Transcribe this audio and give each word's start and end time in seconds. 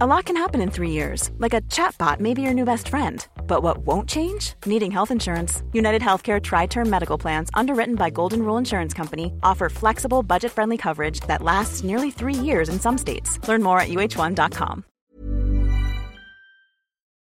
A 0.00 0.06
lot 0.06 0.26
can 0.26 0.36
happen 0.36 0.60
in 0.60 0.70
three 0.70 0.90
years, 0.90 1.32
like 1.38 1.54
a 1.54 1.60
chatbot 1.62 2.20
may 2.20 2.32
be 2.32 2.40
your 2.40 2.54
new 2.54 2.64
best 2.64 2.88
friend. 2.88 3.26
But 3.48 3.64
what 3.64 3.78
won't 3.78 4.08
change? 4.08 4.52
Needing 4.64 4.92
health 4.92 5.10
insurance. 5.10 5.64
United 5.72 6.02
Healthcare 6.02 6.40
Tri 6.40 6.66
Term 6.66 6.88
Medical 6.88 7.18
Plans, 7.18 7.50
underwritten 7.52 7.96
by 7.96 8.08
Golden 8.08 8.42
Rule 8.42 8.58
Insurance 8.58 8.94
Company, 8.94 9.32
offer 9.42 9.68
flexible, 9.68 10.22
budget 10.22 10.52
friendly 10.52 10.76
coverage 10.76 11.18
that 11.26 11.42
lasts 11.42 11.82
nearly 11.82 12.12
three 12.12 12.32
years 12.32 12.68
in 12.68 12.78
some 12.78 12.96
states. 12.96 13.40
Learn 13.48 13.60
more 13.60 13.80
at 13.80 13.88
uh1.com. 13.88 14.84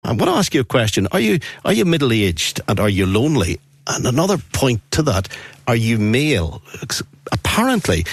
I 0.05 0.09
want 0.09 0.25
to 0.25 0.33
ask 0.33 0.53
you 0.53 0.61
a 0.61 0.65
question. 0.65 1.09
Are 1.13 1.21
you 1.21 1.39
are 1.65 1.73
you 1.73 1.87
middle 1.87 2.13
aged 2.13 2.61
and 2.69 2.79
are 2.79 2.91
you 2.91 3.07
lonely? 3.07 3.59
And 3.87 4.05
another 4.05 4.37
point 4.53 4.83
to 4.91 5.03
that, 5.05 5.31
are 5.67 5.77
you 5.77 5.97
male? 5.97 6.61
Apparently, 7.33 8.05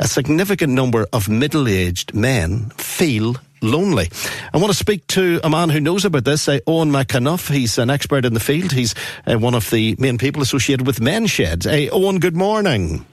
a 0.00 0.08
significant 0.08 0.72
number 0.72 1.06
of 1.12 1.28
middle 1.28 1.68
aged 1.68 2.12
men 2.12 2.70
feel 2.70 3.36
lonely. 3.62 4.10
I 4.52 4.58
want 4.58 4.72
to 4.72 4.78
speak 4.78 5.06
to 5.08 5.40
a 5.42 5.50
man 5.50 5.70
who 5.70 5.80
knows 5.80 6.04
about 6.04 6.24
this, 6.24 6.48
uh, 6.48 6.58
Owen 6.66 6.90
McAnuff. 6.90 7.52
He's 7.52 7.78
an 7.78 7.90
expert 7.90 8.24
in 8.24 8.34
the 8.34 8.40
field. 8.40 8.72
He's 8.72 8.94
uh, 9.26 9.38
one 9.38 9.54
of 9.54 9.70
the 9.70 9.96
main 9.98 10.18
people 10.18 10.42
associated 10.42 10.86
with 10.86 11.00
Men's 11.00 11.30
Sheds. 11.30 11.66
Uh, 11.66 11.88
Owen, 11.92 12.18
good 12.18 12.36
morning. 12.36 13.04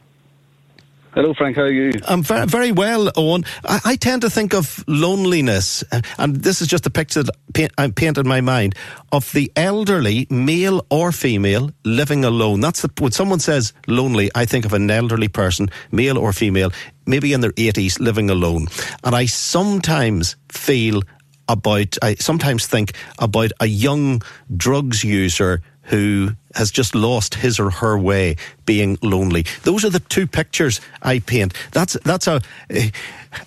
Hello, 1.14 1.34
Frank. 1.34 1.56
How 1.56 1.64
are 1.64 1.72
you? 1.72 1.92
I'm 2.08 2.22
very, 2.22 2.46
very 2.46 2.72
well, 2.72 3.12
Owen. 3.16 3.44
I, 3.66 3.80
I, 3.86 3.96
tend 3.96 4.22
to 4.22 4.30
think 4.30 4.54
of 4.54 4.84
loneliness, 4.88 5.84
and 6.20 6.36
this 6.36 6.62
is 6.62 6.68
just 6.68 6.86
a 6.86 6.92
picture 6.92 7.24
that 7.24 7.72
I 7.78 7.90
paint 7.90 8.18
in 8.18 8.28
my 8.28 8.42
mind 8.42 8.76
of 9.12 9.32
the 9.32 9.52
elderly, 9.56 10.28
male 10.30 10.86
or 10.92 11.12
female, 11.12 11.72
living 11.84 12.24
alone. 12.24 12.60
That's 12.60 12.82
the, 12.84 12.92
when 13.00 13.12
someone 13.12 13.40
says 13.40 13.74
lonely, 13.88 14.30
I 14.36 14.46
think 14.46 14.66
of 14.66 14.74
an 14.74 14.92
elderly 14.92 15.28
person, 15.28 15.70
male 15.92 16.18
or 16.18 16.34
female, 16.34 16.72
maybe 17.08 17.34
in 17.34 17.42
their 17.42 17.54
80s, 17.54 18.00
living 18.00 18.30
alone. 18.30 18.68
And 19.04 19.16
I 19.16 19.26
sometimes 19.26 20.36
feel 20.50 21.02
about, 21.50 21.98
I 22.02 22.16
sometimes 22.16 22.68
think 22.68 22.94
about 23.20 23.52
a 23.60 23.66
young 23.66 24.22
drugs 24.56 25.04
user 25.04 25.62
who 25.88 26.32
has 26.56 26.72
just 26.72 26.96
lost 26.96 27.36
his 27.36 27.60
or 27.60 27.70
her 27.70 27.98
way 27.98 28.36
being 28.66 28.98
lonely. 29.02 29.46
Those 29.64 29.86
are 29.86 29.90
the 29.90 30.00
two 30.00 30.28
pictures 30.28 30.82
I 31.02 31.20
paint. 31.20 31.54
That's 31.72 31.98
that's 32.04 32.28
a 32.28 32.42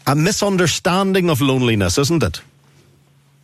a 0.06 0.14
misunderstanding 0.14 1.30
of 1.30 1.41
loneliness, 1.41 1.98
isn't 1.98 2.22
it? 2.22 2.41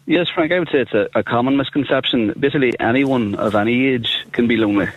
Yes, 0.06 0.28
Frank, 0.33 0.53
I 0.53 0.61
would 0.61 0.69
say 0.69 0.78
it's 0.78 0.94
a, 0.94 1.08
a 1.16 1.25
common 1.25 1.56
misconception. 1.56 2.33
Basically, 2.38 2.78
anyone 2.78 3.34
of 3.34 3.56
any 3.56 3.88
age 3.88 4.25
can 4.33 4.47
be 4.47 4.56
lonely. 4.56 4.88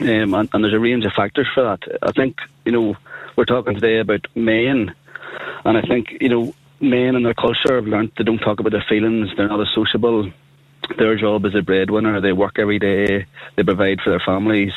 Um, 0.00 0.34
and, 0.34 0.48
and, 0.52 0.64
there's 0.64 0.74
a 0.74 0.78
range 0.78 1.04
of 1.06 1.12
factors 1.12 1.46
for 1.54 1.62
that. 1.62 1.98
I 2.02 2.12
think, 2.12 2.38
you 2.64 2.72
know, 2.72 2.96
we're 3.36 3.44
talking 3.44 3.74
today 3.74 3.98
about 3.98 4.26
men, 4.34 4.94
and 5.64 5.78
I 5.78 5.82
think, 5.82 6.18
you 6.20 6.28
know, 6.28 6.54
men 6.80 7.14
in 7.14 7.22
their 7.22 7.34
culture 7.34 7.76
have 7.76 7.86
learned 7.86 8.12
they 8.16 8.24
don't 8.24 8.38
talk 8.38 8.60
about 8.60 8.72
their 8.72 8.84
feelings, 8.88 9.30
they're 9.36 9.48
not 9.48 9.60
as 9.60 9.68
sociable, 9.74 10.30
their 10.98 11.16
job 11.16 11.44
is 11.46 11.54
a 11.54 11.62
breadwinner. 11.62 12.20
They 12.20 12.32
work 12.32 12.58
every 12.58 12.78
day. 12.78 13.26
They 13.56 13.62
provide 13.62 14.00
for 14.00 14.10
their 14.10 14.20
families, 14.20 14.72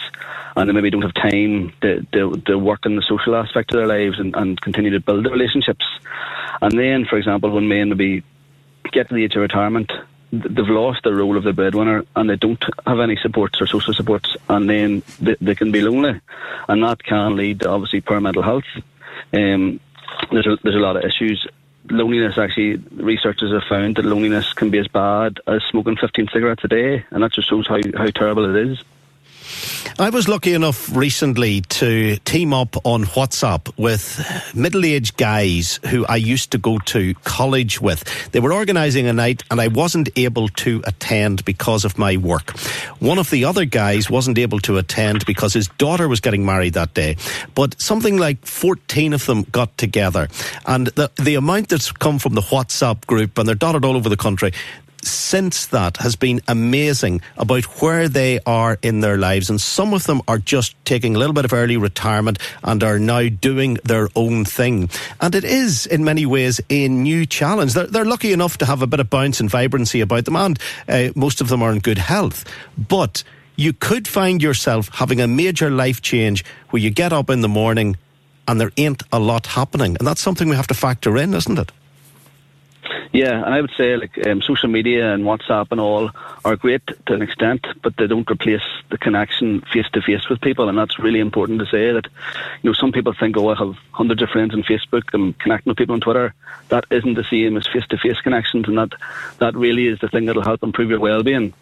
and 0.55 0.69
they 0.69 0.73
maybe 0.73 0.89
don't 0.89 1.01
have 1.01 1.13
time 1.13 1.73
to, 1.81 2.05
to, 2.13 2.41
to 2.45 2.57
work 2.57 2.85
in 2.85 2.95
the 2.95 3.01
social 3.01 3.35
aspect 3.35 3.73
of 3.73 3.77
their 3.77 3.87
lives 3.87 4.19
and, 4.19 4.35
and 4.35 4.59
continue 4.61 4.91
to 4.91 4.99
build 4.99 5.25
the 5.25 5.31
relationships. 5.31 5.85
And 6.61 6.77
then, 6.77 7.05
for 7.05 7.17
example, 7.17 7.51
when 7.51 7.67
men 7.67 7.89
maybe 7.89 8.23
get 8.91 9.09
to 9.09 9.15
the 9.15 9.23
age 9.23 9.35
of 9.35 9.41
retirement, 9.41 9.91
they've 10.31 10.67
lost 10.67 11.03
the 11.03 11.13
role 11.13 11.37
of 11.37 11.43
the 11.43 11.53
breadwinner 11.53 12.03
and 12.15 12.29
they 12.29 12.35
don't 12.35 12.63
have 12.85 12.99
any 12.99 13.15
supports 13.17 13.61
or 13.61 13.67
social 13.67 13.93
supports, 13.93 14.35
and 14.49 14.69
then 14.69 15.03
they, 15.19 15.35
they 15.41 15.55
can 15.55 15.71
be 15.71 15.81
lonely, 15.81 16.21
and 16.67 16.83
that 16.83 17.03
can 17.03 17.35
lead 17.35 17.61
to 17.61 17.69
obviously 17.69 18.01
poor 18.01 18.19
mental 18.19 18.43
health. 18.43 18.63
Um, 19.33 19.79
there's 20.31 20.47
a, 20.47 20.57
there's 20.63 20.75
a 20.75 20.79
lot 20.79 20.97
of 20.97 21.03
issues 21.03 21.45
loneliness 21.89 22.37
actually 22.37 22.77
researchers 22.95 23.51
have 23.51 23.63
found 23.63 23.95
that 23.95 24.05
loneliness 24.05 24.53
can 24.53 24.69
be 24.69 24.79
as 24.79 24.87
bad 24.87 25.39
as 25.47 25.63
smoking 25.63 25.95
15 25.95 26.27
cigarettes 26.33 26.63
a 26.63 26.67
day 26.67 27.05
and 27.11 27.23
that 27.23 27.31
just 27.31 27.49
shows 27.49 27.67
how, 27.67 27.79
how 27.95 28.07
terrible 28.07 28.55
it 28.55 28.67
is 28.67 28.83
I 29.97 30.09
was 30.09 30.27
lucky 30.27 30.53
enough 30.53 30.93
recently 30.93 31.61
to 31.61 32.17
team 32.25 32.53
up 32.53 32.75
on 32.85 33.05
WhatsApp 33.05 33.71
with 33.77 34.21
middle 34.53 34.83
aged 34.83 35.15
guys 35.15 35.79
who 35.85 36.05
I 36.07 36.17
used 36.17 36.51
to 36.51 36.57
go 36.57 36.79
to 36.79 37.13
college 37.23 37.79
with. 37.79 38.03
They 38.33 38.41
were 38.41 38.51
organising 38.51 39.07
a 39.07 39.13
night 39.13 39.43
and 39.49 39.61
I 39.61 39.69
wasn't 39.69 40.09
able 40.17 40.49
to 40.49 40.83
attend 40.85 41.45
because 41.45 41.85
of 41.85 41.97
my 41.97 42.17
work. 42.17 42.59
One 42.99 43.17
of 43.17 43.29
the 43.29 43.45
other 43.45 43.63
guys 43.63 44.09
wasn't 44.09 44.37
able 44.37 44.59
to 44.61 44.77
attend 44.77 45.25
because 45.25 45.53
his 45.53 45.69
daughter 45.77 46.09
was 46.09 46.19
getting 46.19 46.45
married 46.45 46.73
that 46.73 46.93
day. 46.93 47.15
But 47.53 47.79
something 47.79 48.17
like 48.17 48.45
14 48.45 49.13
of 49.13 49.25
them 49.25 49.43
got 49.43 49.77
together. 49.77 50.27
And 50.65 50.87
the, 50.87 51.09
the 51.15 51.35
amount 51.35 51.69
that's 51.69 51.93
come 51.93 52.19
from 52.19 52.33
the 52.33 52.41
WhatsApp 52.41 53.07
group, 53.07 53.37
and 53.37 53.47
they're 53.47 53.55
dotted 53.55 53.85
all 53.85 53.95
over 53.95 54.09
the 54.09 54.17
country, 54.17 54.51
since 55.05 55.67
that 55.67 55.97
has 55.97 56.15
been 56.15 56.41
amazing 56.47 57.21
about 57.37 57.63
where 57.81 58.09
they 58.09 58.39
are 58.45 58.77
in 58.81 58.99
their 59.01 59.17
lives. 59.17 59.49
And 59.49 59.59
some 59.59 59.93
of 59.93 60.05
them 60.05 60.21
are 60.27 60.37
just 60.37 60.75
taking 60.85 61.15
a 61.15 61.19
little 61.19 61.33
bit 61.33 61.45
of 61.45 61.53
early 61.53 61.77
retirement 61.77 62.39
and 62.63 62.83
are 62.83 62.99
now 62.99 63.29
doing 63.29 63.77
their 63.83 64.09
own 64.15 64.45
thing. 64.45 64.89
And 65.21 65.35
it 65.35 65.43
is, 65.43 65.85
in 65.85 66.03
many 66.03 66.25
ways, 66.25 66.59
a 66.69 66.87
new 66.87 67.25
challenge. 67.25 67.73
They're, 67.73 67.87
they're 67.87 68.05
lucky 68.05 68.33
enough 68.33 68.57
to 68.59 68.65
have 68.65 68.81
a 68.81 68.87
bit 68.87 68.99
of 68.99 69.09
bounce 69.09 69.39
and 69.39 69.49
vibrancy 69.49 70.01
about 70.01 70.25
them, 70.25 70.35
and 70.35 70.59
uh, 70.87 71.09
most 71.15 71.41
of 71.41 71.49
them 71.49 71.61
are 71.61 71.71
in 71.71 71.79
good 71.79 71.97
health. 71.97 72.45
But 72.77 73.23
you 73.55 73.73
could 73.73 74.07
find 74.07 74.41
yourself 74.41 74.89
having 74.93 75.21
a 75.21 75.27
major 75.27 75.69
life 75.69 76.01
change 76.01 76.43
where 76.69 76.81
you 76.81 76.89
get 76.89 77.13
up 77.13 77.29
in 77.29 77.41
the 77.41 77.47
morning 77.47 77.97
and 78.47 78.59
there 78.59 78.71
ain't 78.77 79.03
a 79.11 79.19
lot 79.19 79.47
happening. 79.47 79.95
And 79.97 80.07
that's 80.07 80.21
something 80.21 80.49
we 80.49 80.55
have 80.55 80.67
to 80.67 80.73
factor 80.73 81.17
in, 81.17 81.33
isn't 81.33 81.57
it? 81.57 81.71
Yeah, 83.11 83.43
and 83.45 83.53
I 83.53 83.61
would 83.61 83.71
say 83.77 83.95
like 83.95 84.25
um, 84.27 84.41
social 84.41 84.69
media 84.69 85.13
and 85.13 85.23
WhatsApp 85.23 85.67
and 85.71 85.79
all 85.79 86.11
are 86.43 86.55
great 86.55 86.85
to 86.87 87.13
an 87.13 87.21
extent, 87.21 87.65
but 87.81 87.95
they 87.97 88.07
don't 88.07 88.29
replace 88.29 88.61
the 88.89 88.97
connection 88.97 89.61
face 89.73 89.87
to 89.93 90.01
face 90.01 90.27
with 90.29 90.41
people, 90.41 90.69
and 90.69 90.77
that's 90.77 90.99
really 90.99 91.19
important 91.19 91.59
to 91.59 91.65
say. 91.65 91.91
That 91.91 92.07
you 92.61 92.69
know, 92.69 92.73
some 92.73 92.91
people 92.91 93.13
think, 93.13 93.37
oh, 93.37 93.49
I 93.49 93.55
have 93.55 93.75
hundreds 93.91 94.21
of 94.21 94.29
friends 94.29 94.53
on 94.53 94.63
Facebook 94.63 95.13
and 95.13 95.37
connecting 95.39 95.71
with 95.71 95.77
people 95.77 95.93
on 95.93 96.01
Twitter. 96.01 96.33
That 96.69 96.85
isn't 96.91 97.13
the 97.13 97.25
same 97.29 97.57
as 97.57 97.67
face 97.67 97.87
to 97.89 97.97
face 97.97 98.19
connections, 98.21 98.67
and 98.67 98.77
that 98.77 98.93
that 99.39 99.55
really 99.55 99.87
is 99.87 99.99
the 99.99 100.09
thing 100.09 100.25
that'll 100.25 100.43
help 100.43 100.63
improve 100.63 100.89
your 100.89 100.99
well 100.99 101.23
being 101.23 101.53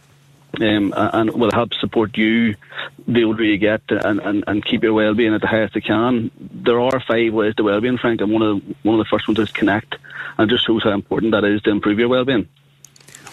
um, 0.62 0.94
and 0.96 1.32
will 1.32 1.52
help 1.52 1.74
support 1.74 2.16
you 2.18 2.56
the 3.08 3.24
older 3.24 3.44
you 3.44 3.58
get 3.58 3.82
and, 3.90 4.20
and, 4.20 4.44
and 4.48 4.64
keep 4.64 4.84
your 4.84 4.94
well-being 4.94 5.34
at 5.34 5.42
the 5.42 5.48
highest 5.48 5.76
it 5.76 5.86
can. 5.86 6.32
There 6.40 6.80
are 6.80 7.00
five 7.00 7.34
ways 7.34 7.56
to 7.56 7.64
well-being, 7.64 7.98
Frank, 7.98 8.22
and 8.22 8.32
one 8.32 8.42
of 8.42 8.60
the, 8.60 8.76
one 8.84 9.00
of 9.00 9.06
the 9.06 9.10
first 9.10 9.28
ones 9.28 9.40
is 9.40 9.52
connect, 9.52 9.96
and 10.38 10.50
just 10.50 10.66
shows 10.66 10.84
how 10.84 10.92
important 10.92 11.32
that 11.32 11.44
is 11.44 11.62
to 11.64 11.72
improve 11.72 12.00
your 12.00 12.10
well-being. 12.10 12.48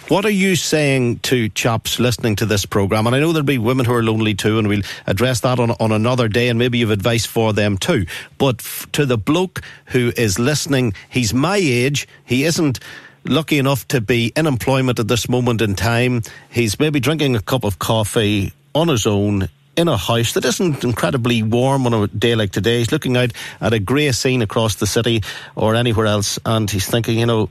What 0.08 0.24
are 0.24 0.30
you 0.30 0.56
saying 0.56 1.20
to 1.20 1.48
chaps 1.50 2.00
listening 2.00 2.34
to 2.36 2.46
this 2.46 2.66
programme? 2.66 3.06
And 3.06 3.14
I 3.14 3.20
know 3.20 3.32
there'll 3.32 3.46
be 3.46 3.58
women 3.58 3.86
who 3.86 3.94
are 3.94 4.02
lonely 4.02 4.34
too, 4.34 4.58
and 4.58 4.66
we'll 4.66 4.82
address 5.06 5.42
that 5.42 5.60
on, 5.60 5.70
on 5.72 5.92
another 5.92 6.26
day, 6.26 6.48
and 6.48 6.58
maybe 6.58 6.78
you've 6.78 6.90
advice 6.90 7.26
for 7.26 7.52
them 7.52 7.78
too. 7.78 8.06
But 8.36 8.56
f- 8.58 8.88
to 8.90 9.06
the 9.06 9.16
bloke 9.16 9.60
who 9.86 10.12
is 10.16 10.36
listening, 10.36 10.94
he's 11.08 11.32
my 11.32 11.58
age, 11.58 12.08
he 12.24 12.42
isn't 12.42 12.80
lucky 13.24 13.58
enough 13.58 13.86
to 13.88 14.00
be 14.00 14.32
in 14.36 14.46
employment 14.46 14.98
at 14.98 15.08
this 15.08 15.28
moment 15.28 15.60
in 15.60 15.74
time. 15.74 16.22
He's 16.50 16.78
maybe 16.78 17.00
drinking 17.00 17.36
a 17.36 17.40
cup 17.40 17.64
of 17.64 17.78
coffee 17.78 18.52
on 18.74 18.88
his 18.88 19.06
own 19.06 19.48
in 19.76 19.88
a 19.88 19.96
house 19.96 20.34
that 20.34 20.44
isn't 20.44 20.84
incredibly 20.84 21.42
warm 21.42 21.86
on 21.86 21.94
a 21.94 22.06
day 22.08 22.34
like 22.34 22.52
today. 22.52 22.78
He's 22.78 22.92
looking 22.92 23.16
out 23.16 23.32
at 23.60 23.72
a 23.72 23.78
grey 23.78 24.12
scene 24.12 24.42
across 24.42 24.76
the 24.76 24.86
city 24.86 25.22
or 25.56 25.74
anywhere 25.74 26.06
else, 26.06 26.38
and 26.44 26.70
he's 26.70 26.86
thinking, 26.86 27.18
you 27.18 27.26
know, 27.26 27.48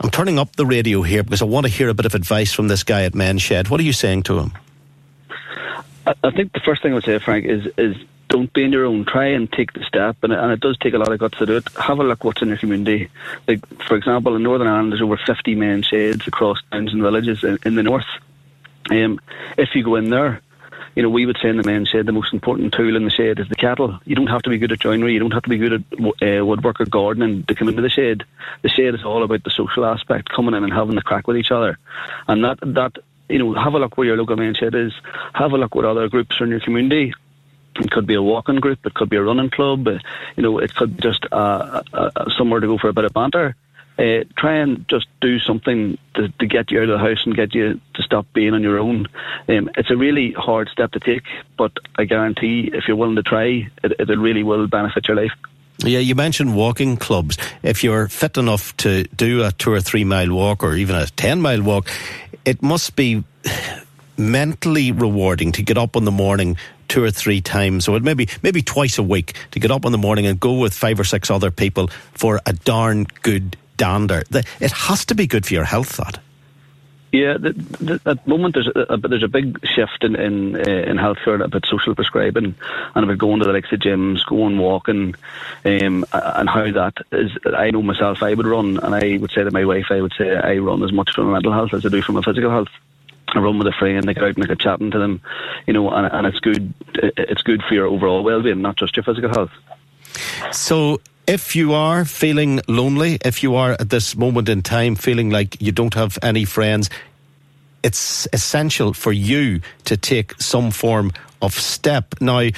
I'm 0.00 0.10
turning 0.10 0.38
up 0.38 0.54
the 0.56 0.66
radio 0.66 1.02
here 1.02 1.22
because 1.22 1.42
I 1.42 1.46
want 1.46 1.66
to 1.66 1.72
hear 1.72 1.88
a 1.88 1.94
bit 1.94 2.06
of 2.06 2.14
advice 2.14 2.52
from 2.52 2.68
this 2.68 2.84
guy 2.84 3.02
at 3.04 3.14
Men's 3.14 3.42
Shed. 3.42 3.68
What 3.68 3.80
are 3.80 3.84
you 3.84 3.92
saying 3.92 4.24
to 4.24 4.38
him? 4.38 4.52
I 6.06 6.30
think 6.30 6.52
the 6.52 6.60
first 6.60 6.82
thing 6.82 6.92
I 6.92 6.94
would 6.94 7.04
say, 7.04 7.18
Frank, 7.18 7.44
is 7.44 7.66
is 7.76 7.96
don't 8.28 8.52
be 8.52 8.64
in 8.64 8.72
your 8.72 8.84
own. 8.84 9.04
Try 9.04 9.28
and 9.28 9.50
take 9.50 9.72
the 9.72 9.82
step, 9.84 10.16
and, 10.22 10.32
and 10.32 10.52
it 10.52 10.60
does 10.60 10.78
take 10.78 10.94
a 10.94 10.98
lot 10.98 11.12
of 11.12 11.18
guts 11.18 11.38
to 11.38 11.46
do 11.46 11.56
it. 11.56 11.68
Have 11.78 11.98
a 11.98 12.04
look 12.04 12.24
what's 12.24 12.42
in 12.42 12.48
your 12.48 12.58
community. 12.58 13.08
Like 13.46 13.66
for 13.84 13.96
example, 13.96 14.36
in 14.36 14.42
Northern 14.42 14.68
Ireland, 14.68 14.92
there's 14.92 15.02
over 15.02 15.16
50 15.16 15.54
Men's 15.54 15.86
Sheds 15.86 16.26
across 16.26 16.58
towns 16.70 16.92
and 16.92 17.02
villages 17.02 17.42
in, 17.42 17.58
in 17.64 17.74
the 17.74 17.82
north. 17.82 18.06
Um, 18.90 19.20
if 19.56 19.74
you 19.74 19.82
go 19.82 19.96
in 19.96 20.10
there, 20.10 20.40
you 20.94 21.02
know, 21.02 21.10
we 21.10 21.26
would 21.26 21.38
say 21.40 21.48
in 21.48 21.56
the 21.56 21.62
men's 21.62 21.88
shed 21.88 22.06
the 22.06 22.12
most 22.12 22.32
important 22.32 22.74
tool 22.74 22.96
in 22.96 23.04
the 23.04 23.10
shed 23.10 23.38
is 23.38 23.48
the 23.48 23.54
cattle. 23.54 24.00
You 24.04 24.16
don't 24.16 24.26
have 24.26 24.42
to 24.42 24.50
be 24.50 24.58
good 24.58 24.72
at 24.72 24.80
joinery, 24.80 25.12
you 25.12 25.20
don't 25.20 25.32
have 25.32 25.44
to 25.44 25.48
be 25.48 25.58
good 25.58 25.72
at 25.74 26.40
uh, 26.40 26.44
woodwork 26.44 26.80
or 26.80 26.86
gardening 26.86 27.44
to 27.44 27.54
come 27.54 27.68
into 27.68 27.82
the 27.82 27.88
shed. 27.88 28.24
The 28.62 28.68
shed 28.68 28.94
is 28.94 29.04
all 29.04 29.22
about 29.22 29.44
the 29.44 29.50
social 29.50 29.84
aspect, 29.84 30.28
coming 30.30 30.54
in 30.54 30.64
and 30.64 30.72
having 30.72 30.96
the 30.96 31.02
crack 31.02 31.28
with 31.28 31.36
each 31.36 31.52
other, 31.52 31.78
and 32.26 32.42
that 32.42 32.58
that 32.62 32.96
you 33.28 33.38
know, 33.38 33.54
have 33.54 33.74
a 33.74 33.78
look 33.78 33.96
where 33.96 34.06
your 34.06 34.16
local 34.16 34.36
men's 34.36 34.56
shed 34.56 34.74
is. 34.74 34.92
Have 35.34 35.52
a 35.52 35.58
look 35.58 35.74
what 35.74 35.84
other 35.84 36.08
groups 36.08 36.40
are 36.40 36.44
in 36.44 36.50
your 36.50 36.60
community. 36.60 37.12
It 37.78 37.90
could 37.90 38.06
be 38.06 38.14
a 38.14 38.22
walking 38.22 38.56
group. 38.56 38.84
It 38.84 38.94
could 38.94 39.08
be 39.08 39.16
a 39.16 39.22
running 39.22 39.50
club. 39.50 39.86
Uh, 39.86 39.98
you 40.36 40.42
know, 40.42 40.58
it 40.58 40.74
could 40.74 41.00
just 41.00 41.26
uh, 41.30 41.82
uh, 41.92 42.10
uh, 42.16 42.30
somewhere 42.36 42.60
to 42.60 42.66
go 42.66 42.78
for 42.78 42.88
a 42.88 42.92
bit 42.92 43.04
of 43.04 43.12
banter. 43.12 43.56
Uh, 43.98 44.22
try 44.36 44.54
and 44.54 44.86
just 44.88 45.08
do 45.20 45.40
something 45.40 45.98
to, 46.14 46.28
to, 46.28 46.46
get 46.46 46.70
you 46.70 46.78
out 46.78 46.88
of 46.88 47.00
the 47.00 47.04
house 47.04 47.26
and 47.26 47.34
get 47.34 47.52
you 47.52 47.80
to 47.94 48.02
stop 48.04 48.24
being 48.32 48.54
on 48.54 48.62
your 48.62 48.78
own. 48.78 49.08
Um, 49.48 49.68
it's 49.76 49.90
a 49.90 49.96
really 49.96 50.30
hard 50.30 50.68
step 50.68 50.92
to 50.92 51.00
take, 51.00 51.24
but 51.56 51.72
I 51.96 52.04
guarantee 52.04 52.70
if 52.72 52.86
you're 52.86 52.96
willing 52.96 53.16
to 53.16 53.24
try, 53.24 53.68
it, 53.82 53.92
it 53.98 54.18
really 54.18 54.44
will 54.44 54.68
benefit 54.68 55.08
your 55.08 55.16
life. 55.16 55.32
Yeah, 55.78 55.98
you 55.98 56.14
mentioned 56.14 56.54
walking 56.54 56.96
clubs. 56.96 57.38
If 57.64 57.82
you're 57.82 58.08
fit 58.08 58.36
enough 58.36 58.76
to 58.78 59.04
do 59.04 59.42
a 59.42 59.50
two 59.50 59.72
or 59.72 59.80
three 59.80 60.04
mile 60.04 60.32
walk 60.32 60.62
or 60.62 60.74
even 60.74 60.94
a 60.94 61.06
10 61.06 61.40
mile 61.40 61.62
walk, 61.62 61.88
it 62.44 62.62
must 62.62 62.94
be 62.94 63.24
mentally 64.16 64.92
rewarding 64.92 65.50
to 65.52 65.62
get 65.62 65.76
up 65.76 65.96
in 65.96 66.04
the 66.04 66.12
morning 66.12 66.56
two 66.88 67.04
or 67.04 67.10
three 67.10 67.40
times, 67.40 67.88
or 67.88 68.00
maybe 68.00 68.28
maybe 68.42 68.62
twice 68.62 68.98
a 68.98 69.02
week, 69.02 69.34
to 69.52 69.60
get 69.60 69.70
up 69.70 69.84
in 69.84 69.92
the 69.92 69.98
morning 69.98 70.26
and 70.26 70.40
go 70.40 70.54
with 70.54 70.74
five 70.74 70.98
or 70.98 71.04
six 71.04 71.30
other 71.30 71.50
people 71.50 71.88
for 72.14 72.40
a 72.46 72.52
darn 72.52 73.04
good 73.22 73.56
dander. 73.76 74.22
It 74.60 74.72
has 74.72 75.04
to 75.06 75.14
be 75.14 75.26
good 75.26 75.46
for 75.46 75.54
your 75.54 75.64
health, 75.64 75.96
that. 75.96 76.20
Yeah, 77.10 77.38
the, 77.38 77.52
the, 77.80 78.00
at 78.04 78.22
the 78.22 78.30
moment 78.30 78.54
there's 78.54 78.68
a, 78.68 78.98
there's 78.98 79.22
a 79.22 79.28
big 79.28 79.58
shift 79.66 80.04
in 80.04 80.14
in, 80.14 80.56
uh, 80.56 80.58
in 80.58 80.98
healthcare 80.98 81.42
about 81.42 81.64
social 81.66 81.94
prescribing 81.94 82.54
and 82.94 83.04
about 83.04 83.16
going 83.16 83.38
to 83.40 83.46
the 83.46 83.52
likes 83.52 83.72
of 83.72 83.80
gyms, 83.80 84.26
going 84.26 84.58
walking, 84.58 85.14
um, 85.64 86.04
and 86.12 86.48
how 86.50 86.70
that 86.70 86.98
is. 87.12 87.30
I 87.46 87.70
know 87.70 87.80
myself, 87.80 88.22
I 88.22 88.34
would 88.34 88.46
run, 88.46 88.76
and 88.78 88.94
I 88.94 89.16
would 89.16 89.30
say 89.30 89.42
to 89.42 89.50
my 89.50 89.64
wife, 89.64 89.86
I 89.88 90.02
would 90.02 90.12
say 90.18 90.36
I 90.36 90.58
run 90.58 90.82
as 90.82 90.92
much 90.92 91.14
for 91.14 91.22
my 91.22 91.32
mental 91.32 91.52
health 91.52 91.72
as 91.72 91.86
I 91.86 91.88
do 91.88 92.02
for 92.02 92.12
my 92.12 92.20
physical 92.20 92.50
health. 92.50 92.68
I 93.34 93.40
run 93.40 93.58
with 93.58 93.66
a 93.66 93.72
friend, 93.72 94.04
they 94.04 94.14
get 94.14 94.22
out 94.22 94.36
and 94.36 94.44
I 94.44 94.46
get 94.46 94.60
chatting 94.60 94.90
to 94.90 94.98
them, 94.98 95.20
you 95.66 95.72
know, 95.72 95.90
and, 95.90 96.06
and 96.12 96.26
it's 96.26 96.40
good. 96.40 96.72
It's 96.94 97.42
good 97.42 97.62
for 97.62 97.74
your 97.74 97.86
overall 97.86 98.22
well-being, 98.22 98.62
not 98.62 98.76
just 98.76 98.96
your 98.96 99.04
physical 99.04 99.30
health. 99.30 99.50
So, 100.52 101.00
if 101.26 101.54
you 101.54 101.74
are 101.74 102.06
feeling 102.06 102.60
lonely, 102.68 103.18
if 103.22 103.42
you 103.42 103.54
are 103.56 103.72
at 103.72 103.90
this 103.90 104.16
moment 104.16 104.48
in 104.48 104.62
time 104.62 104.94
feeling 104.94 105.28
like 105.28 105.60
you 105.60 105.72
don't 105.72 105.92
have 105.92 106.18
any 106.22 106.46
friends, 106.46 106.88
it's 107.82 108.26
essential 108.32 108.94
for 108.94 109.12
you 109.12 109.60
to 109.84 109.96
take 109.96 110.40
some 110.40 110.70
form 110.70 111.12
of 111.42 111.52
step. 111.52 112.14
Now, 112.20 112.48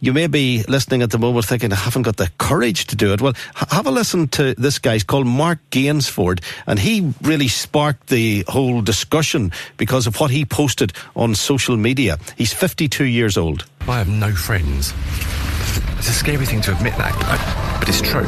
you 0.00 0.12
may 0.12 0.26
be 0.26 0.62
listening 0.68 1.02
at 1.02 1.10
the 1.10 1.18
moment 1.18 1.46
thinking, 1.46 1.72
I 1.72 1.76
haven't 1.76 2.02
got 2.02 2.16
the 2.16 2.30
courage 2.38 2.86
to 2.86 2.96
do 2.96 3.12
it. 3.12 3.20
Well, 3.20 3.34
have 3.54 3.86
a 3.86 3.90
listen 3.90 4.28
to 4.28 4.54
this 4.54 4.78
guy. 4.78 4.94
He's 4.94 5.04
called 5.04 5.26
Mark 5.26 5.58
Gainsford, 5.70 6.40
and 6.66 6.78
he 6.78 7.12
really 7.22 7.48
sparked 7.48 8.08
the 8.08 8.44
whole 8.48 8.82
discussion 8.82 9.52
because 9.76 10.06
of 10.06 10.18
what 10.20 10.30
he 10.30 10.44
posted 10.44 10.92
on 11.14 11.34
social 11.34 11.76
media. 11.76 12.18
He's 12.36 12.52
52 12.52 13.04
years 13.04 13.36
old. 13.36 13.64
I 13.88 13.98
have 13.98 14.08
no 14.08 14.32
friends. 14.32 14.92
It's 15.98 16.08
a 16.08 16.12
scary 16.12 16.46
thing 16.46 16.60
to 16.62 16.72
admit 16.76 16.96
that, 16.96 17.14
but 17.80 17.88
it's 17.88 18.00
true. 18.00 18.26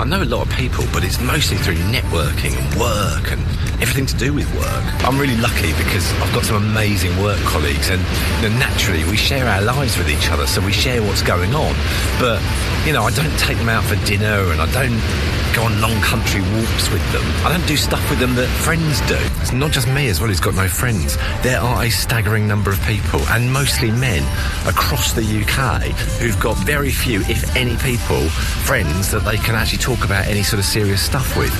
I 0.00 0.04
know 0.04 0.22
a 0.22 0.24
lot 0.24 0.46
of 0.46 0.52
people, 0.54 0.84
but 0.92 1.04
it's 1.04 1.20
mostly 1.20 1.56
through 1.56 1.76
networking 1.94 2.56
and 2.58 2.80
work 2.80 3.30
and 3.30 3.40
everything 3.80 4.06
to 4.06 4.16
do 4.16 4.32
with 4.32 4.52
work. 4.54 4.84
I'm 5.04 5.18
really 5.18 5.36
lucky 5.36 5.72
because 5.74 6.10
I've 6.20 6.34
got 6.34 6.44
some 6.44 6.56
amazing 6.56 7.16
work 7.22 7.38
colleagues, 7.44 7.90
and 7.90 8.02
you 8.42 8.50
know, 8.50 8.58
naturally 8.58 9.04
we 9.04 9.16
share 9.16 9.46
our 9.46 9.62
lives 9.62 9.96
with 9.96 10.10
each 10.10 10.30
other, 10.30 10.46
so 10.46 10.64
we 10.64 10.72
share 10.72 11.02
what's 11.02 11.22
going 11.22 11.54
on. 11.54 11.74
But 12.18 12.42
you 12.86 12.92
know, 12.92 13.04
I 13.04 13.10
don't 13.12 13.36
take 13.38 13.58
them 13.58 13.68
out 13.68 13.84
for 13.84 13.96
dinner, 14.06 14.50
and 14.50 14.60
I 14.60 14.70
don't 14.72 14.98
go 15.54 15.62
on 15.62 15.80
long 15.80 15.94
country 16.02 16.40
walks 16.40 16.90
with 16.90 17.02
them. 17.12 17.22
I 17.46 17.48
don't 17.48 17.66
do 17.66 17.76
stuff 17.76 18.02
with 18.10 18.18
them 18.18 18.34
that 18.34 18.48
friends 18.48 19.00
do. 19.02 19.18
It's 19.40 19.52
not 19.52 19.70
just 19.70 19.86
me 19.86 20.08
as 20.08 20.20
well 20.20 20.28
who's 20.28 20.40
got 20.40 20.54
no 20.54 20.66
friends. 20.66 21.16
There 21.42 21.60
are 21.60 21.84
a 21.84 21.90
staggering 21.90 22.48
number 22.48 22.70
of 22.70 22.82
people, 22.82 23.20
and 23.28 23.52
mostly 23.52 23.92
men, 23.92 24.22
across 24.66 25.12
the 25.12 25.22
UK 25.22 25.82
who've 26.18 26.38
got 26.40 26.56
very 26.58 26.90
few, 26.90 27.20
if 27.22 27.54
any, 27.56 27.76
people, 27.76 28.28
friends 28.66 29.10
that 29.12 29.20
they 29.20 29.36
can 29.36 29.54
actually 29.54 29.78
talk 29.78 30.04
about 30.04 30.26
any 30.26 30.42
sort 30.42 30.58
of 30.58 30.64
serious 30.64 31.00
stuff 31.00 31.36
with. 31.36 31.54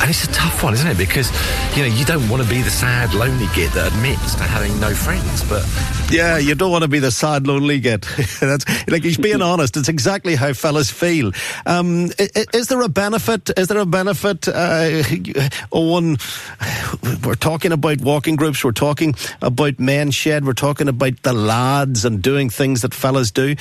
And 0.00 0.10
it's 0.10 0.24
a 0.24 0.32
tough 0.32 0.62
one, 0.62 0.72
isn't 0.74 0.88
it? 0.88 0.98
Because, 0.98 1.30
you 1.76 1.82
know, 1.82 1.88
you 1.88 2.04
don't 2.04 2.26
want 2.28 2.42
to 2.42 2.48
be 2.48 2.62
the 2.62 2.70
sad, 2.70 3.12
lonely 3.14 3.48
git 3.54 3.72
that 3.72 3.92
admits 3.92 4.34
to 4.36 4.44
having 4.44 4.78
no 4.80 4.94
friends, 4.94 5.44
but. 5.48 5.62
Yeah, 6.08 6.38
you 6.38 6.54
don't 6.54 6.70
want 6.70 6.82
to 6.82 6.88
be 6.88 7.00
the 7.00 7.10
sad, 7.10 7.48
lonely 7.48 7.80
git. 7.80 8.02
That's, 8.40 8.64
like, 8.88 9.02
he's 9.02 9.18
being 9.18 9.42
honest. 9.42 9.76
It's 9.76 9.88
exactly 9.88 10.36
how 10.36 10.52
fellas 10.52 10.88
feel. 10.88 11.32
Um, 11.66 12.10
is, 12.18 12.46
is, 12.54 12.68
there 12.68 12.80
a 12.82 12.88
benefit? 12.88 13.50
Is 13.58 13.66
there 13.66 13.80
a 13.80 13.86
benefit? 13.86 14.46
Uh, 14.46 15.02
Owen, 15.72 16.16
we're 17.24 17.34
talking 17.34 17.72
about 17.72 18.00
walking 18.02 18.36
groups. 18.36 18.62
We're 18.62 18.70
talking 18.70 19.14
about 19.42 19.80
men 19.80 20.12
shed. 20.12 20.46
We're 20.46 20.52
talking 20.52 20.86
about 20.86 21.22
the 21.22 21.32
lads 21.32 22.04
and 22.04 22.22
doing 22.22 22.50
things 22.50 22.82
that 22.82 22.94
fellas 22.94 23.32
do. 23.32 23.56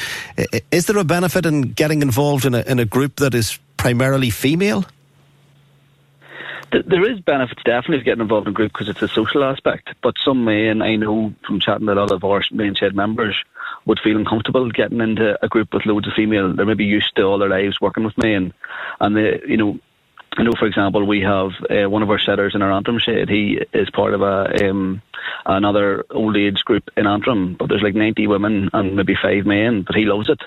Is 0.71 0.85
there 0.85 0.97
a 0.97 1.03
benefit 1.03 1.47
in 1.47 1.73
getting 1.73 2.03
involved 2.03 2.45
in 2.45 2.53
a, 2.53 2.61
in 2.61 2.77
a 2.77 2.85
group 2.85 3.15
that 3.15 3.33
is 3.33 3.57
primarily 3.77 4.29
female? 4.29 4.85
There 6.71 7.09
is 7.09 7.19
benefits 7.21 7.61
definitely 7.63 7.99
of 7.99 8.05
getting 8.05 8.21
involved 8.21 8.47
in 8.47 8.51
a 8.51 8.53
group 8.53 8.73
because 8.73 8.89
it's 8.89 9.01
a 9.01 9.07
social 9.07 9.43
aspect. 9.43 9.89
But 10.01 10.15
some 10.23 10.47
and 10.47 10.83
I 10.83 10.95
know 10.95 11.33
from 11.45 11.59
chatting 11.59 11.87
to 11.87 11.93
a 11.93 11.95
lot 11.95 12.11
of 12.11 12.23
our 12.23 12.43
main 12.51 12.75
shed 12.75 12.95
members, 12.95 13.35
would 13.85 13.99
feel 13.99 14.17
uncomfortable 14.17 14.69
getting 14.71 14.99
into 14.99 15.37
a 15.43 15.47
group 15.47 15.73
with 15.73 15.85
loads 15.85 16.07
of 16.07 16.13
female. 16.13 16.53
They're 16.53 16.65
maybe 16.65 16.85
used 16.85 17.15
to 17.15 17.23
all 17.23 17.37
their 17.37 17.49
lives 17.49 17.79
working 17.79 18.03
with 18.03 18.17
men, 18.17 18.53
and 18.99 19.15
they, 19.15 19.41
you 19.47 19.57
know, 19.57 19.79
I 20.37 20.43
know, 20.43 20.51
for 20.57 20.65
example, 20.65 21.05
we 21.05 21.21
have 21.21 21.51
uh, 21.69 21.89
one 21.89 22.03
of 22.03 22.09
our 22.09 22.19
shedders 22.19 22.55
in 22.55 22.61
our 22.61 22.71
Antrim 22.71 22.99
shed. 22.99 23.29
He 23.29 23.59
is 23.73 23.89
part 23.91 24.13
of 24.13 24.21
a 24.21 24.69
um, 24.69 25.01
another 25.45 26.03
old 26.09 26.35
age 26.35 26.59
group 26.65 26.89
in 26.97 27.07
Antrim, 27.07 27.55
but 27.57 27.69
there's 27.69 27.81
like 27.81 27.95
90 27.95 28.27
women 28.27 28.69
and 28.73 28.95
maybe 28.97 29.15
five 29.21 29.45
men, 29.45 29.83
but 29.83 29.95
he 29.95 30.03
loves 30.03 30.29
it. 30.29 30.41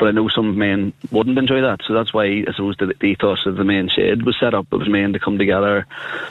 But 0.00 0.08
I 0.08 0.10
know 0.12 0.28
some 0.28 0.56
men 0.56 0.94
wouldn't 1.12 1.38
enjoy 1.38 1.60
that. 1.60 1.80
So 1.86 1.92
that's 1.92 2.12
why 2.12 2.24
I 2.24 2.52
suppose 2.52 2.76
the, 2.78 2.86
the 2.86 3.04
ethos 3.04 3.44
of 3.44 3.56
the 3.56 3.64
main 3.64 3.88
shed 3.90 4.24
was 4.24 4.34
set 4.40 4.54
up. 4.54 4.66
It 4.72 4.76
was 4.76 4.88
men 4.88 5.12
to 5.12 5.18
come 5.18 5.36
together, 5.36 5.86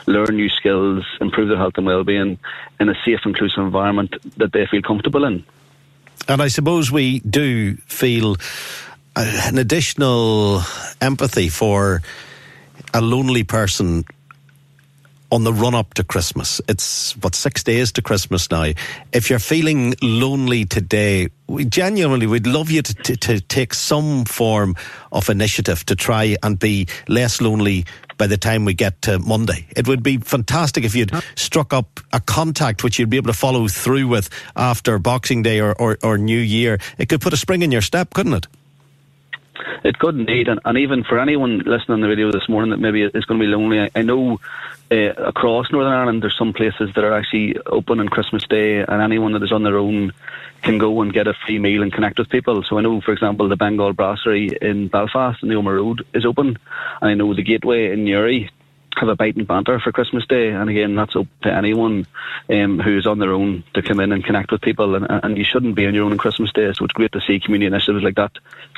learn 0.07 0.36
new 0.36 0.50
skills, 0.50 1.06
improve 1.21 1.50
their 1.50 1.57
health 1.57 1.75
and 1.77 1.86
well-being 1.86 2.39
in 2.80 2.89
a 2.89 2.95
safe, 3.06 3.19
inclusive 3.25 3.63
environment 3.63 4.16
that 4.38 4.51
they 4.51 4.66
feel 4.66 4.81
comfortable 4.81 5.24
in. 5.24 5.45
And 6.27 6.42
I 6.42 6.48
suppose 6.48 6.92
we 6.92 7.19
do 7.19 7.75
feel 7.86 8.38
uh, 9.16 9.42
an 9.45 9.57
additional 9.60 10.63
empathy 11.00 11.50
for 11.50 12.01
a 12.94 13.01
lonely 13.01 13.44
person 13.44 14.04
on 15.31 15.44
the 15.44 15.54
run 15.54 15.76
up 15.76 15.94
to 15.96 16.04
Christmas. 16.04 16.62
It's 16.68 17.14
what 17.18 17.36
six 17.36 17.64
days 17.64 17.92
to 17.94 18.02
Christmas 18.02 18.50
now. 18.50 18.71
If 19.12 19.30
you're 19.30 19.40
feeling 19.40 19.94
lonely 20.02 20.66
today, 20.66 21.30
we 21.48 21.66
genuinely 21.66 22.28
would 22.28 22.48
love 22.48 22.71
you 22.71 22.81
to, 22.81 22.94
to, 22.94 23.16
to, 23.18 23.40
take 23.42 23.74
some 23.74 24.26
form 24.26 24.76
of 25.12 25.30
initiative 25.30 25.86
to 25.88 25.95
try 25.95 26.36
and 26.44 26.59
be 26.59 26.88
less 27.07 27.42
lonely 27.42 27.86
by 28.18 28.28
the 28.28 28.38
time 28.38 28.66
we 28.66 28.74
get 28.74 29.02
to 29.04 29.18
Monday. 29.19 29.66
It 29.76 29.88
would 29.88 30.04
be 30.04 30.18
fantastic 30.18 30.83
if 30.83 30.95
you'd 30.95 31.12
struck 31.36 31.74
up 31.74 32.00
a 32.12 32.19
contact 32.19 32.83
which 32.83 33.00
you'd 33.00 33.09
be 33.09 33.18
able 33.18 33.31
to 33.31 33.38
follow 33.38 33.68
through 33.68 34.07
with 34.07 34.30
after 34.56 35.00
Boxing 35.00 35.42
Day 35.42 35.59
or, 35.59 35.74
or, 35.74 35.98
or 36.04 36.18
New 36.18 36.40
Year. 36.40 36.80
It 36.98 37.09
could 37.09 37.21
put 37.21 37.33
a 37.33 37.38
spring 37.38 37.62
in 37.62 37.71
your 37.71 37.81
step, 37.81 38.14
couldn't 38.14 38.33
it? 38.33 38.48
It 39.83 39.99
could 39.99 40.16
indeed, 40.16 40.47
and, 40.47 40.59
and 40.66 40.78
even 40.78 41.04
for 41.04 41.19
anyone 41.19 41.59
listening 41.59 41.95
on 41.95 42.01
the 42.01 42.07
radio 42.07 42.31
this 42.31 42.47
morning 42.49 42.71
that 42.71 42.80
maybe 42.80 43.04
is 43.04 43.25
going 43.25 43.39
to 43.39 43.45
be 43.45 43.51
lonely, 43.51 43.80
I, 43.80 43.89
I 43.95 44.01
know 44.01 44.39
uh, 44.92 44.95
across 44.95 45.71
Northern 45.71 45.94
Ireland 45.94 46.23
there's 46.23 46.37
some 46.37 46.54
places 46.54 46.92
that 46.95 47.04
are 47.04 47.13
actually 47.13 47.57
open 47.66 47.99
on 47.99 48.09
Christmas 48.09 48.45
Day, 48.47 48.80
and 48.80 49.01
anyone 49.01 49.33
that 49.33 49.44
is 49.44 49.51
on 49.51 49.63
their 49.63 49.78
own 49.78 50.13
can 50.61 50.78
go 50.78 51.01
and 51.01 51.13
get 51.13 51.28
a 51.28 51.33
free 51.45 51.59
meal 51.59 51.83
and 51.83 51.94
connect 51.94 52.19
with 52.19 52.30
people. 52.30 52.63
So 52.63 52.78
I 52.78 52.81
know, 52.81 52.99
for 53.01 53.13
example, 53.13 53.47
the 53.47 53.56
Bengal 53.56 53.94
Brasserie 53.94 54.57
in 54.61 54.87
Belfast 54.87 55.42
in 55.42 55.49
the 55.49 55.56
Ormeau 55.56 55.75
Road 55.75 56.06
is 56.13 56.25
open, 56.25 56.57
and 57.01 57.09
I 57.09 57.13
know 57.13 57.33
the 57.33 57.44
Gateway 57.44 57.92
in 57.92 58.04
Newry 58.04 58.49
have 59.00 59.10
a 59.10 59.16
bite 59.16 59.36
and 59.36 59.48
banter 59.48 59.80
for 59.80 59.92
Christmas 59.92 60.26
Day. 60.28 60.50
And 60.50 60.70
again, 60.70 60.96
that's 60.96 61.16
up 61.16 61.28
to 61.42 61.52
anyone 61.52 62.06
um, 62.50 62.80
who's 62.80 63.08
on 63.08 63.20
their 63.20 63.34
own 63.34 63.64
to 63.74 63.82
come 63.82 64.00
in 64.00 64.12
and 64.12 64.24
connect 64.24 64.52
with 64.52 64.62
people. 64.62 64.96
And, 64.96 65.08
and 65.10 65.38
you 65.38 65.44
shouldn't 65.44 65.76
be 65.76 65.86
on 65.88 65.94
your 65.94 66.06
own 66.06 66.12
on 66.12 66.18
Christmas 66.18 66.52
Day. 66.52 66.72
So 66.74 66.86
it's 66.86 66.94
great 66.94 67.12
to 67.14 67.22
see 67.22 67.40
community 67.40 67.68
initiatives 67.68 68.04
like 68.04 68.16
that 68.16 68.32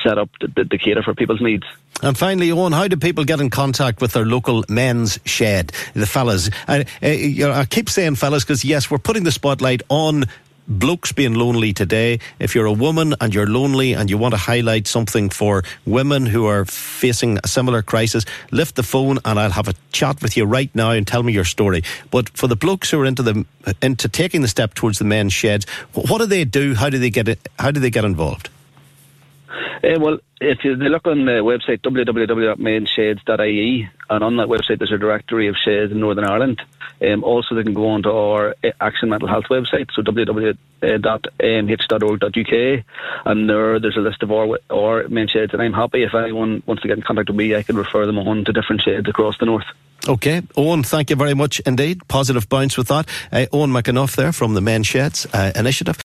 set 0.04 0.18
up 0.18 0.30
to, 0.40 0.66
to, 0.66 0.78
cater 0.78 1.04
for 1.04 1.13
people's 1.13 1.42
needs. 1.42 1.66
And 2.01 2.18
finally, 2.18 2.51
Owen, 2.51 2.74
how 2.74 2.88
do 2.88 2.98
people 2.98 3.24
get 3.25 3.40
in 3.40 3.50
contact 3.50 4.01
with 4.01 4.13
their 4.13 4.25
local 4.25 4.63
men's 4.70 5.20
shed, 5.25 5.72
the 5.94 6.08
fellas? 6.08 6.50
I, 6.68 6.86
I, 7.01 7.44
I 7.44 7.66
keep 7.66 7.90
saying 7.90 8.16
fellas 8.16 8.44
because, 8.44 8.66
yes, 8.66 8.90
we're 8.90 8.98
putting 8.98 9.24
the 9.24 9.32
spotlight 9.32 9.82
on 9.90 10.25
blokes 10.80 11.12
being 11.12 11.34
lonely 11.34 11.74
today. 11.74 12.20
If 12.40 12.56
you're 12.56 12.66
a 12.66 12.74
woman 12.74 13.16
and 13.20 13.34
you're 13.34 13.48
lonely 13.48 13.94
and 13.94 14.10
you 14.10 14.18
want 14.18 14.34
to 14.34 14.38
highlight 14.38 14.88
something 14.88 15.30
for 15.30 15.63
women 15.86 16.25
who 16.25 16.46
are 16.46 16.66
facing 16.66 17.40
a 17.44 17.48
similar 17.48 17.82
crisis, 17.82 18.25
lift 18.51 18.75
the 18.75 18.84
phone 18.84 19.20
and 19.25 19.40
I'll 19.40 19.51
have 19.51 19.68
a 19.68 19.74
chat 19.92 20.22
with 20.22 20.38
you 20.38 20.46
right 20.46 20.74
now 20.75 20.92
and 20.92 21.06
tell 21.06 21.24
me 21.24 21.34
your 21.34 21.46
story. 21.46 21.84
But 22.10 22.30
for 22.30 22.48
the 22.48 22.56
blokes 22.56 22.90
who 22.90 23.00
are 23.01 23.06
into 23.06 23.24
the 23.24 23.46
into 23.82 24.08
taking 24.08 24.42
the 24.42 24.48
step 24.48 24.74
towards 24.74 24.98
the 25.00 25.06
men's 25.06 25.34
sheds, 25.34 25.66
what 25.94 26.20
do 26.20 26.25
they 26.25 26.46
do? 26.46 26.75
How 26.75 26.90
do 26.90 26.98
they 26.98 27.10
get 27.10 27.28
it? 27.28 27.48
How 27.60 27.72
do 27.72 27.80
they 27.80 27.90
get 27.90 28.06
involved? 28.06 28.50
Uh, 29.84 30.00
well, 30.00 30.20
if 30.39 30.63
you, 30.63 30.75
look 30.75 31.08
on 31.08 31.25
the 31.25 31.41
website 31.41 31.81
www.menssheds.ie, 31.81 33.89
and 34.10 34.24
on 34.24 34.38
that 34.38 34.48
website 34.48 34.79
there's 34.79 34.91
a 34.91 34.98
directory 34.98 35.48
of 35.48 35.55
sheds 35.55 35.91
in 35.91 36.00
Northern 36.00 36.25
Ireland. 36.25 36.60
Um, 37.01 37.24
also, 37.24 37.55
they 37.55 37.63
can 37.63 37.74
go 37.74 37.88
onto 37.89 38.10
our 38.10 38.55
uh, 38.63 38.70
Action 38.79 39.10
Mental 39.10 39.27
Health 39.27 39.46
website, 39.50 39.91
so 39.93 40.03
www.amh.org.uk, 40.03 42.86
and 43.25 43.50
there 43.50 43.79
there's 43.79 43.98
a 43.98 44.01
list 44.01 44.22
of 44.24 44.31
our, 44.31 44.60
our 44.70 45.08
main 45.10 45.27
sheds. 45.27 45.53
And 45.53 45.62
I'm 45.62 45.74
happy 45.74 46.03
if 46.03 46.13
anyone 46.13 46.63
wants 46.65 46.84
to 46.84 46.88
get 46.88 46.98
in 46.98 47.03
contact 47.03 47.27
with 47.29 47.38
me, 47.38 47.55
I 47.55 47.63
can 47.63 47.75
refer 47.75 48.05
them 48.05 48.20
on 48.20 48.46
to 48.46 48.53
different 48.53 48.81
sheds 48.81 49.10
across 49.10 49.38
the 49.39 49.46
north. 49.46 49.65
Okay, 50.08 50.41
Owen, 50.58 50.81
thank 50.84 51.12
you 51.12 51.15
very 51.15 51.36
much 51.36 51.60
indeed. 51.62 52.08
Positive 52.08 52.48
bounce 52.50 52.77
with 52.77 52.88
that. 52.88 53.08
Uh, 53.31 53.46
Owen 53.51 53.72
McAnuff 53.72 54.15
there 54.15 54.31
from 54.31 54.55
the 54.55 54.62
Men 54.62 54.81
Sheds 54.84 55.27
uh, 55.34 55.51
Initiative. 55.55 56.01